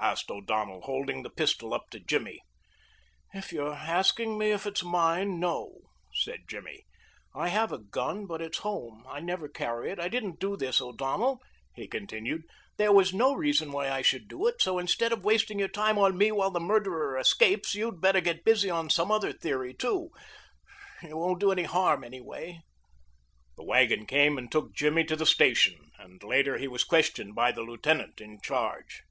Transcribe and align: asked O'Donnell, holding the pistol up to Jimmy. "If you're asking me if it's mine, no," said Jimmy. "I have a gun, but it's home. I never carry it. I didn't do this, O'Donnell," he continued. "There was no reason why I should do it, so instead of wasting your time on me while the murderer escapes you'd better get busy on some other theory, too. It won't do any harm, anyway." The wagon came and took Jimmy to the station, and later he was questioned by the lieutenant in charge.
asked 0.00 0.30
O'Donnell, 0.30 0.82
holding 0.82 1.22
the 1.22 1.28
pistol 1.28 1.74
up 1.74 1.90
to 1.90 2.00
Jimmy. 2.00 2.40
"If 3.34 3.52
you're 3.52 3.74
asking 3.74 4.38
me 4.38 4.50
if 4.52 4.64
it's 4.64 4.82
mine, 4.82 5.38
no," 5.38 5.80
said 6.14 6.44
Jimmy. 6.48 6.86
"I 7.34 7.48
have 7.48 7.72
a 7.72 7.78
gun, 7.78 8.24
but 8.24 8.40
it's 8.40 8.58
home. 8.58 9.04
I 9.08 9.20
never 9.20 9.48
carry 9.48 9.90
it. 9.90 9.98
I 9.98 10.08
didn't 10.08 10.38
do 10.38 10.56
this, 10.56 10.80
O'Donnell," 10.80 11.40
he 11.74 11.88
continued. 11.88 12.44
"There 12.78 12.92
was 12.92 13.12
no 13.12 13.34
reason 13.34 13.70
why 13.72 13.90
I 13.90 14.00
should 14.00 14.28
do 14.28 14.46
it, 14.46 14.62
so 14.62 14.78
instead 14.78 15.12
of 15.12 15.24
wasting 15.24 15.58
your 15.58 15.68
time 15.68 15.98
on 15.98 16.16
me 16.16 16.32
while 16.32 16.50
the 16.52 16.60
murderer 16.60 17.18
escapes 17.18 17.74
you'd 17.74 18.00
better 18.00 18.20
get 18.22 18.44
busy 18.44 18.70
on 18.70 18.88
some 18.88 19.10
other 19.10 19.32
theory, 19.32 19.74
too. 19.74 20.10
It 21.02 21.14
won't 21.16 21.40
do 21.40 21.52
any 21.52 21.64
harm, 21.64 22.02
anyway." 22.04 22.60
The 23.58 23.64
wagon 23.64 24.06
came 24.06 24.38
and 24.38 24.50
took 24.50 24.72
Jimmy 24.72 25.04
to 25.04 25.16
the 25.16 25.26
station, 25.26 25.90
and 25.98 26.22
later 26.22 26.56
he 26.56 26.68
was 26.68 26.84
questioned 26.84 27.34
by 27.34 27.52
the 27.52 27.62
lieutenant 27.62 28.20
in 28.22 28.40
charge. 28.40 29.02